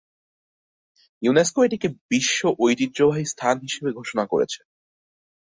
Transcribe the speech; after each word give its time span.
UNESCO 1.21 1.59
এটিকে 1.63 1.87
একটি 1.87 1.99
বিশ্ব 2.11 2.39
ঐতিহ্যবাহী 2.61 3.25
স্থান 3.33 3.55
হিসেবে 3.65 3.89
ঘোষণা 3.99 4.23
করেছে। 4.31 4.59